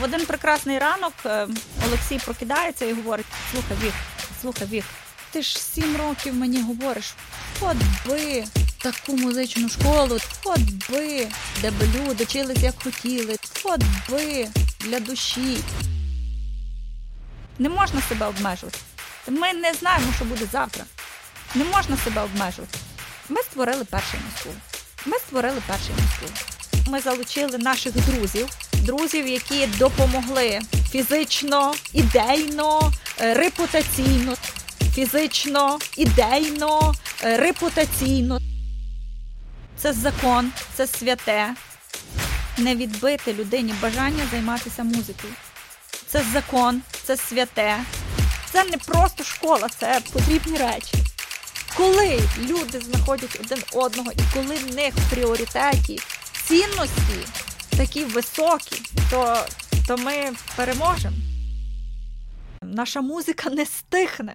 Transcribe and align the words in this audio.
В 0.00 0.02
один 0.02 0.26
прекрасний 0.26 0.78
ранок 0.78 1.12
е, 1.26 1.48
Олексій 1.86 2.18
прокидається 2.18 2.84
і 2.84 2.92
говорить: 2.92 3.26
слухай, 3.52 3.76
Вік, 3.82 3.94
слухай, 4.40 4.66
Вік, 4.66 4.84
ти 5.30 5.42
ж 5.42 5.58
сім 5.58 5.96
років 5.96 6.34
мені 6.34 6.62
говориш, 6.62 7.14
би 8.06 8.44
таку 8.78 9.16
музичну 9.16 9.68
школу, 9.68 10.18
от 10.44 10.60
би, 10.90 11.28
де 11.60 11.70
б 11.70 11.74
люди 11.94 12.24
вчились 12.24 12.62
як 12.62 12.74
хотіли, 12.82 13.36
от 13.64 13.80
би 14.10 14.48
для 14.80 15.00
душі. 15.00 15.58
Не 17.58 17.68
можна 17.68 18.02
себе 18.02 18.26
обмежувати. 18.26 18.78
Ми 19.28 19.52
не 19.52 19.74
знаємо, 19.74 20.12
що 20.16 20.24
буде 20.24 20.46
завтра. 20.52 20.84
Не 21.54 21.64
можна 21.64 21.96
себе 21.96 22.22
обмежувати. 22.22 22.78
Ми 23.28 23.42
створили 23.42 23.84
перший 23.84 24.20
міську. 24.24 24.50
Ми 25.06 25.18
створили 25.18 25.62
перший 25.66 25.94
міську. 25.94 26.57
Ми 26.88 27.00
залучили 27.00 27.58
наших 27.58 27.92
друзів, 27.92 28.48
друзів, 28.72 29.28
які 29.28 29.66
допомогли 29.66 30.60
фізично, 30.90 31.74
ідейно, 31.92 32.92
е, 33.20 33.34
репутаційно, 33.34 34.34
фізично, 34.94 35.78
ідейно, 35.96 36.94
е, 37.24 37.36
репутаційно. 37.36 38.38
Це 39.76 39.92
закон, 39.92 40.50
це 40.74 40.86
святе. 40.86 41.54
Не 42.58 42.76
відбити 42.76 43.32
людині 43.32 43.74
бажання 43.82 44.24
займатися 44.30 44.84
музикою. 44.84 45.32
Це 46.06 46.24
закон, 46.32 46.82
це 47.04 47.16
святе. 47.16 47.78
Це 48.52 48.64
не 48.64 48.76
просто 48.76 49.24
школа, 49.24 49.68
це 49.78 50.00
потрібні 50.12 50.58
речі. 50.58 50.94
Коли 51.76 52.20
люди 52.38 52.80
знаходять 52.80 53.40
один 53.40 53.58
одного 53.72 54.12
і 54.12 54.20
коли 54.34 54.56
в 54.56 54.74
них 54.74 54.94
в 54.94 55.10
пріоритеті 55.10 56.00
цінності 56.48 57.28
такі 57.76 58.04
високі, 58.04 58.82
то, 59.10 59.36
то 59.86 59.96
ми 59.96 60.32
переможемо. 60.56 61.16
Наша 62.62 63.00
музика 63.00 63.50
не 63.50 63.66
стихне. 63.66 64.34